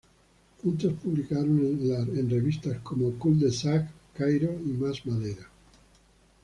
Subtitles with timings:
[0.63, 1.59] Juntos publicaron
[2.17, 5.47] en revistas como "Cul-de-Sac", "Cairo", "Más Madera!